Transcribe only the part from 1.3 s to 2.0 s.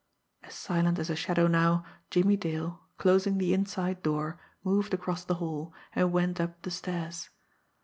now,